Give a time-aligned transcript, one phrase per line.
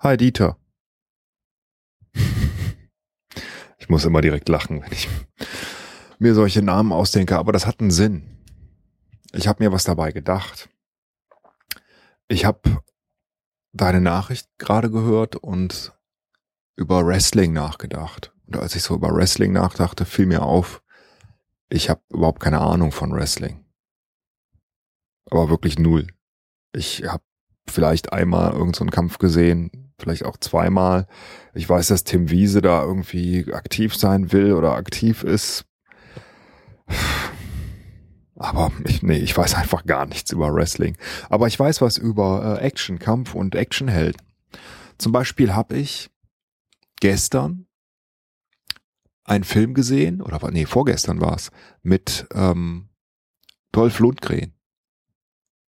[0.00, 0.56] Hi Dieter.
[3.80, 5.08] Ich muss immer direkt lachen, wenn ich
[6.18, 8.44] mir solche Namen ausdenke, aber das hat einen Sinn.
[9.32, 10.68] Ich habe mir was dabei gedacht.
[12.26, 12.82] Ich habe
[13.72, 15.96] deine Nachricht gerade gehört und
[16.76, 18.34] über Wrestling nachgedacht.
[18.46, 20.82] Und als ich so über Wrestling nachdachte, fiel mir auf,
[21.70, 23.64] ich habe überhaupt keine Ahnung von Wrestling.
[25.30, 26.08] Aber wirklich null.
[26.72, 27.24] Ich habe
[27.66, 31.06] vielleicht einmal irgendeinen so Kampf gesehen, vielleicht auch zweimal.
[31.54, 35.64] Ich weiß, dass Tim Wiese da irgendwie aktiv sein will oder aktiv ist.
[38.36, 40.96] Aber ich, nee, ich weiß einfach gar nichts über Wrestling.
[41.28, 44.22] Aber ich weiß was über äh, Action, Kampf und Actionhelden.
[44.96, 46.10] Zum Beispiel habe ich
[47.00, 47.66] gestern
[49.24, 51.50] einen Film gesehen, oder nee, vorgestern war es,
[51.82, 52.88] mit ähm,
[53.72, 54.54] Dolph Lundgren.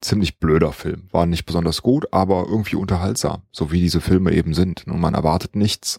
[0.00, 1.08] Ziemlich blöder Film.
[1.10, 4.86] War nicht besonders gut, aber irgendwie unterhaltsam, so wie diese Filme eben sind.
[4.86, 5.98] Und man erwartet nichts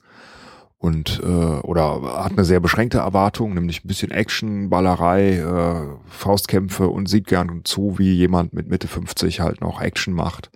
[0.80, 6.88] und äh, oder hat eine sehr beschränkte Erwartung, nämlich ein bisschen Action, Ballerei, äh, Faustkämpfe
[6.88, 10.50] und sieht gern zu, wie jemand mit Mitte 50 halt noch Action macht,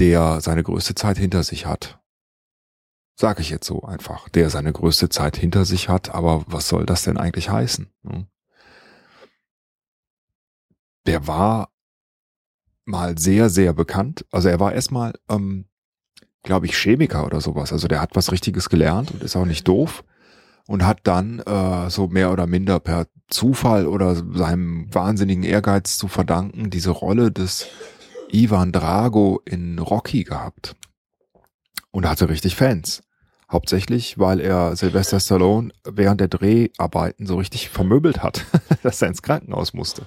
[0.00, 2.00] der seine größte Zeit hinter sich hat.
[3.14, 6.84] Sag ich jetzt so einfach, der seine größte Zeit hinter sich hat, aber was soll
[6.84, 7.88] das denn eigentlich heißen?
[8.04, 8.26] Hm?
[11.06, 11.68] Der war
[12.84, 14.24] mal sehr, sehr bekannt.
[14.30, 15.66] Also er war erstmal ähm,
[16.44, 17.72] glaube ich, Chemiker oder sowas.
[17.72, 20.04] Also der hat was Richtiges gelernt und ist auch nicht doof
[20.68, 26.06] und hat dann äh, so mehr oder minder per Zufall oder seinem wahnsinnigen Ehrgeiz zu
[26.06, 27.66] verdanken diese Rolle des
[28.30, 30.76] Ivan Drago in Rocky gehabt
[31.90, 33.02] und hatte richtig Fans.
[33.50, 38.44] Hauptsächlich, weil er Sylvester Stallone während der Dreharbeiten so richtig vermöbelt hat,
[38.82, 40.06] dass er ins Krankenhaus musste.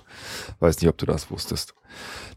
[0.59, 1.75] Weiß nicht, ob du das wusstest.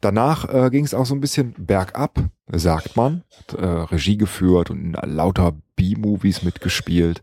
[0.00, 2.20] Danach äh, ging es auch so ein bisschen bergab,
[2.52, 3.24] sagt man.
[3.38, 7.22] Hat, äh, Regie geführt und in lauter B-Movies mitgespielt.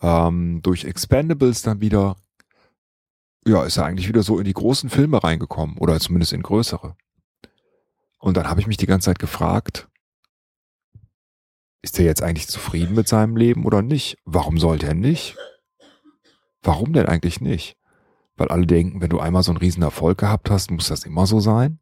[0.00, 2.16] Ähm, durch Expendables dann wieder,
[3.46, 6.96] ja, ist er eigentlich wieder so in die großen Filme reingekommen oder zumindest in größere.
[8.18, 9.88] Und dann habe ich mich die ganze Zeit gefragt,
[11.88, 14.18] ist er jetzt eigentlich zufrieden mit seinem Leben oder nicht?
[14.26, 15.38] Warum sollte er nicht?
[16.60, 17.78] Warum denn eigentlich nicht?
[18.36, 21.26] Weil alle denken, wenn du einmal so einen riesen Erfolg gehabt hast, muss das immer
[21.26, 21.80] so sein?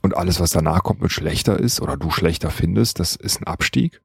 [0.00, 3.46] Und alles, was danach kommt und schlechter ist oder du schlechter findest, das ist ein
[3.46, 4.00] Abstieg?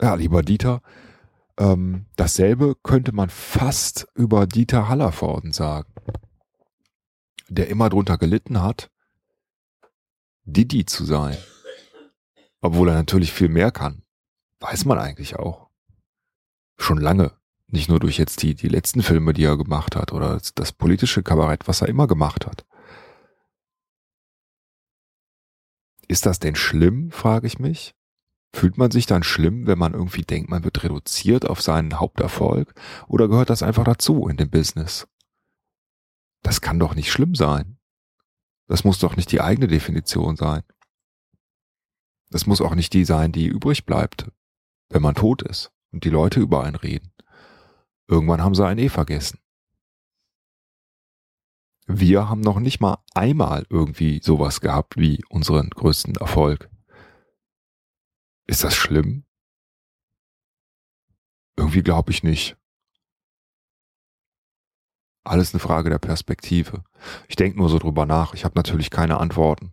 [0.00, 0.82] Ja, lieber Dieter,
[1.56, 5.94] ähm, dasselbe könnte man fast über Dieter Hallervorden sagen,
[7.48, 8.91] der immer drunter gelitten hat,
[10.44, 11.36] Didi zu sein.
[12.60, 14.02] Obwohl er natürlich viel mehr kann.
[14.60, 15.68] Weiß man eigentlich auch.
[16.78, 17.32] Schon lange.
[17.68, 21.22] Nicht nur durch jetzt die, die letzten Filme, die er gemacht hat oder das politische
[21.22, 22.66] Kabarett, was er immer gemacht hat.
[26.06, 27.94] Ist das denn schlimm, frage ich mich?
[28.54, 32.74] Fühlt man sich dann schlimm, wenn man irgendwie denkt, man wird reduziert auf seinen Haupterfolg?
[33.08, 35.08] Oder gehört das einfach dazu in dem Business?
[36.42, 37.78] Das kann doch nicht schlimm sein.
[38.72, 40.62] Das muss doch nicht die eigene Definition sein.
[42.30, 44.32] Das muss auch nicht die sein, die übrig bleibt,
[44.88, 47.12] wenn man tot ist und die Leute über einen reden.
[48.08, 49.40] Irgendwann haben sie einen eh vergessen.
[51.86, 56.70] Wir haben noch nicht mal einmal irgendwie sowas gehabt wie unseren größten Erfolg.
[58.46, 59.26] Ist das schlimm?
[61.58, 62.56] Irgendwie glaube ich nicht.
[65.24, 66.84] Alles eine Frage der Perspektive.
[67.28, 68.34] Ich denke nur so drüber nach.
[68.34, 69.72] Ich habe natürlich keine Antworten.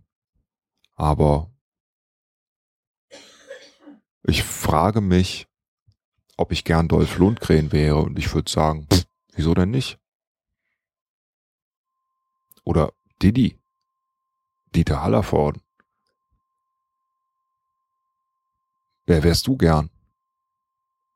[0.96, 1.50] Aber
[4.24, 5.48] ich frage mich,
[6.38, 10.00] ob ich gern Dolph Lundgren wäre und ich würde sagen, pff, wieso denn nicht?
[12.64, 13.60] Oder Didi,
[14.76, 15.62] Dieter Hallervorden.
[19.06, 19.90] Wer wärst du gern?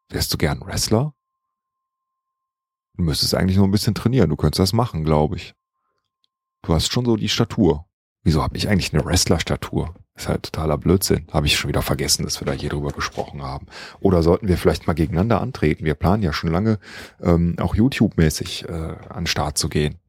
[0.10, 1.14] Wärst du gern Wrestler?
[2.96, 4.30] Du müsstest eigentlich nur ein bisschen trainieren.
[4.30, 5.56] Du könntest das machen, glaube ich.
[6.62, 7.88] Du hast schon so die Statur.
[8.24, 9.96] Wieso habe ich eigentlich eine Wrestler-Statur?
[10.16, 11.28] Ist halt totaler Blödsinn.
[11.32, 13.66] Habe ich schon wieder vergessen, dass wir da hier drüber gesprochen haben.
[14.00, 15.86] Oder sollten wir vielleicht mal gegeneinander antreten?
[15.86, 16.80] Wir planen ja schon lange,
[17.20, 20.00] ähm, auch YouTube-mäßig äh, an Start zu gehen.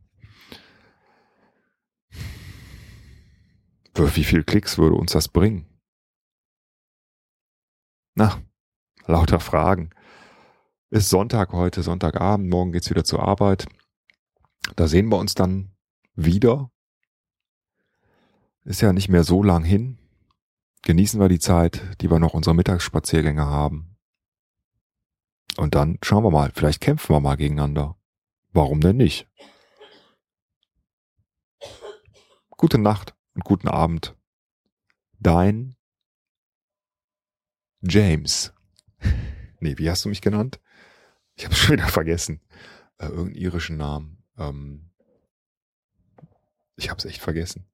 [3.94, 5.66] Für wie viel Klicks würde uns das bringen?
[8.14, 8.42] Na,
[9.06, 9.90] lauter Fragen.
[10.94, 13.66] Ist Sonntag heute, Sonntagabend, morgen geht's wieder zur Arbeit.
[14.76, 15.74] Da sehen wir uns dann
[16.14, 16.70] wieder.
[18.62, 19.98] Ist ja nicht mehr so lang hin.
[20.82, 23.96] Genießen wir die Zeit, die wir noch unsere Mittagsspaziergänge haben.
[25.56, 27.96] Und dann schauen wir mal, vielleicht kämpfen wir mal gegeneinander.
[28.52, 29.28] Warum denn nicht?
[32.50, 34.16] Gute Nacht und guten Abend.
[35.18, 35.74] dein
[37.80, 38.54] James.
[39.60, 40.60] Nee, wie hast du mich genannt?
[41.36, 42.40] Ich habe schon wieder vergessen.
[42.98, 44.22] Äh, irgendeinen irischen Namen.
[44.38, 44.90] Ähm,
[46.76, 47.66] ich habe es echt vergessen.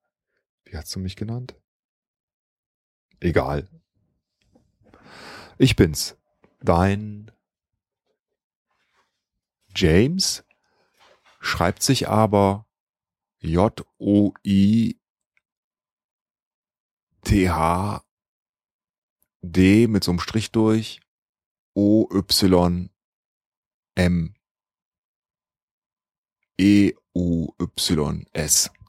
[0.65, 1.55] Wie hast du mich genannt?
[3.19, 3.67] Egal.
[5.57, 6.17] Ich bin's.
[6.59, 7.31] Dein
[9.75, 10.43] James
[11.39, 12.67] schreibt sich aber
[13.39, 14.97] J-O-I-T-H-D
[19.87, 21.01] mit so einem Strich durch
[23.97, 24.33] O-Y-M
[26.57, 28.71] E-U-Y-S.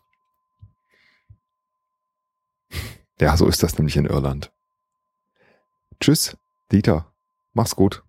[3.20, 4.50] Ja, so ist das nämlich in Irland.
[6.00, 6.37] Tschüss,
[6.72, 7.14] Dieter.
[7.52, 8.02] Mach's gut.